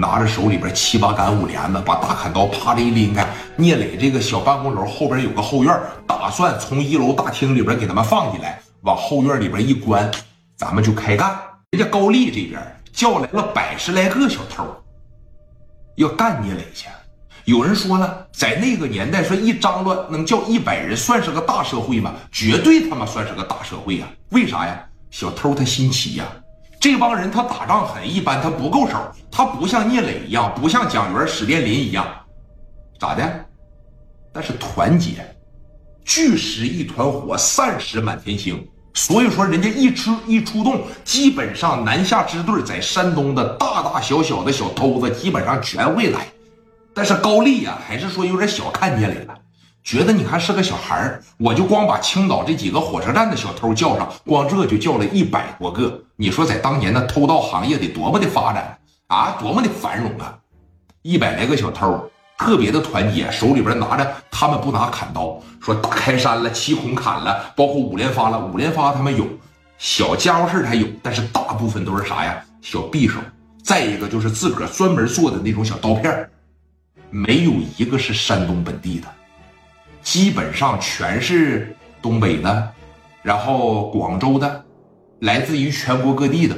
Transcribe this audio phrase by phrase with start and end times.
[0.00, 3.26] 拿着手里边七八杆五连子，把大砍刀啪的一拎开。
[3.54, 10.10] 聂磊这个小办公楼后边有个后院，打算从一楼大厅里边给他们放进来，往后院里边一关，
[10.56, 11.38] 咱们就开干。
[11.70, 12.60] 人家高丽这边
[12.92, 14.64] 叫来了百十来个小偷，
[15.96, 16.88] 要干聂磊去。
[17.44, 22.14] 有人说了，在那个年代，说一张罗能叫一百人，算是个大社会吗？
[22.32, 24.06] 绝对他妈算是个大社会呀！
[24.30, 24.82] 为啥呀？
[25.10, 26.24] 小偷他心齐呀。
[26.80, 28.96] 这帮人他打仗很一般，他不够手，
[29.30, 32.06] 他不像聂磊一样，不像蒋元、史殿林一样，
[32.98, 33.44] 咋的？
[34.32, 35.22] 但是团结，
[36.06, 38.66] 聚时一团火，散时满天星。
[38.94, 46.26] 所以说，人家一出一出动，基本上南下支队在山东的大大小小的小偷子，基本上全会来。
[46.94, 49.34] 但是高丽呀，还是说有点小看聂磊了。
[49.82, 56.02] 觉得你还是个小孩儿，我就光把青岛这几个火车站的小偷叫上，光这就叫了一百多个。
[56.16, 60.38] 你说在当年的偷盗行业得多么的发展啊，多么的繁荣啊！
[61.02, 69.26] 一百来个小偷，特别的团结，手里边拿着，他们不拿砍刀，说大开山了，七孔砍了，包括五连发了，五连发他们有，
[69.78, 72.44] 小家伙事还有，但是大部分都是啥呀？
[72.60, 73.18] 小匕首，
[73.64, 76.30] 再一个就是自个儿专门做的那种小刀片
[77.08, 79.08] 没有一个是山东本地的。
[80.02, 82.72] 基本上全是东北的，
[83.22, 84.64] 然后广州的，
[85.20, 86.56] 来自于全国各地的，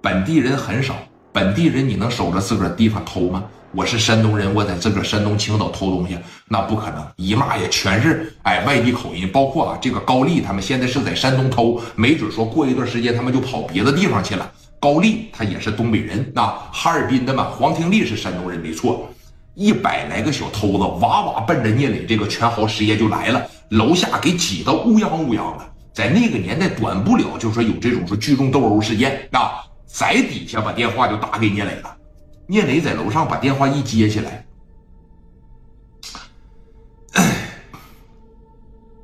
[0.00, 0.94] 本地人很少。
[1.32, 3.42] 本地人你能守着自个儿地方偷吗？
[3.74, 7.02] 我是山东人，我在自个儿山东青岛偷东西，那不可能。
[7.16, 14.52] 姨妈呀，全是哎外地口音，包括啊这个高丽他们现在是在山东偷，没准说过一段时间他们就跑别的地方去了。
[14.78, 17.44] 高丽他也是东北人啊，哈尔滨的嘛。
[17.44, 19.08] 黄廷利是山东人，没错。
[19.54, 25.72] 一百来个小偷子，哇哇奔着聂磊这个全豪实业就来了，楼下给挤得乌泱乌泱的。
[25.92, 31.96] 在那个年代，短不了就说有这种说聚众斗殴事件啊，在底下把电话就打给聂磊了。
[32.46, 34.44] 聂磊在楼上把电话一接起来，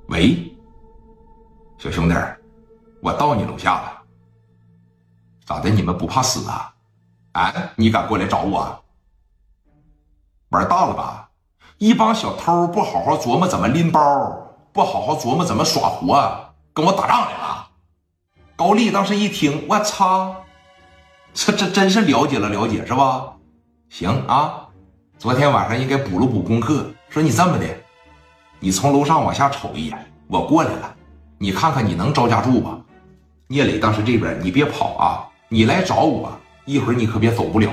[0.09, 0.51] 喂，
[1.79, 2.15] 小兄弟，
[3.03, 4.03] 我到你楼下了，
[5.45, 5.69] 咋的？
[5.69, 6.75] 你们不怕死啊？
[7.33, 8.85] 啊，你敢过来找我？
[10.51, 11.29] 玩大了吧？
[11.77, 14.01] 一帮小偷不好好琢磨怎么拎包，
[14.73, 17.69] 不好好琢磨怎么耍活，跟我打仗来了。
[18.57, 20.45] 高丽当时一听，我操，
[21.35, 23.35] 这这真是了解了了解是吧？
[23.91, 24.69] 行啊，
[25.19, 26.87] 昨天晚上应该补了补功课。
[27.11, 27.67] 说你这么的，
[28.59, 30.95] 你从楼上往下瞅一眼，我过来了，
[31.39, 32.79] 你看看你能招架住吧？
[33.49, 36.33] 聂磊当时这边，你别跑啊，你来找我，
[36.65, 37.71] 一会儿你可别走不了。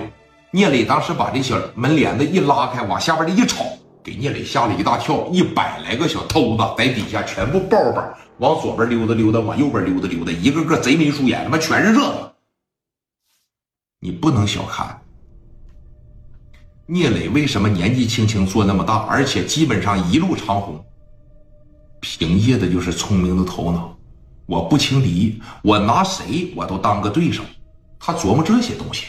[0.55, 3.65] 聂磊当时把这小门帘子一拉开，往下边这一瞅，
[4.01, 5.27] 给聂磊吓了一大跳。
[5.29, 8.01] 一百来个小偷子在底下全部抱抱，
[8.37, 12.33] 往左边溜达溜达，往右边溜达溜达，一个个贼眉鼠眼，他妈全是这个。
[13.99, 15.01] 你不能小看
[16.85, 20.81] 聂磊，为什么年纪轻轻做那么大，而且基本上一路长虹，
[21.99, 23.93] 凭借的就是聪明的头脑。
[24.45, 27.43] 我不轻敌，我拿谁我都当个对手。
[27.99, 29.05] 他琢磨这些东西。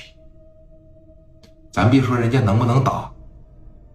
[1.77, 3.07] 咱别说人家能不能打，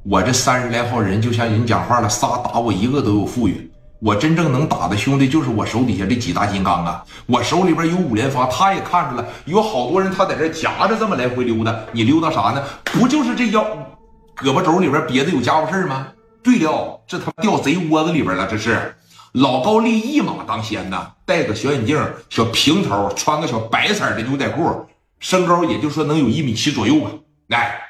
[0.04, 3.72] 我这三十来号人就像人讲话了，仨打我一个都有富裕。
[4.00, 7.04] 我真正能打的兄弟就是我手底下这几大金刚啊！
[7.26, 12.64] 我手里边有五连发，他也看出来，有好多人他在这夹着这么来回溜达，你溜达啥呢？
[12.84, 13.66] 不就是这腰
[14.38, 16.06] 胳膊肘里边别的有家伙事吗？
[16.44, 18.96] 对了，这他妈掉贼窝子里边了，这是
[19.32, 22.00] 老高丽一马当先呐，戴个小眼镜，
[22.30, 24.86] 小平头，穿个小白色的牛仔裤，
[25.20, 27.10] 身高也就说能有一米七左右吧。
[27.52, 27.82] 来，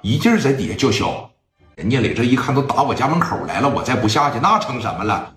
[0.00, 1.30] 一劲儿在底下叫嚣，
[1.74, 5.34] 人家磊这一看都打我家门口来了，我再不下去那成什么了？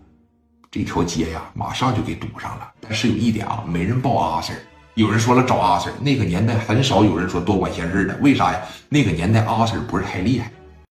[0.72, 2.72] 这条街呀，马上就给堵上了。
[2.80, 4.56] 但是有一点啊，没人报阿 Sir。
[4.94, 8.16] 有人说了找阿 Sir，那个年代很少有人说多管闲事的。
[8.22, 8.62] 为啥呀？
[8.88, 10.50] 那个年代阿 Sir 不是太厉害，